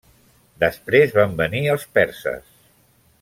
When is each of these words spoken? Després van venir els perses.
Després 0.63 1.13
van 1.19 1.37
venir 1.43 1.61
els 1.77 1.85
perses. 1.99 2.49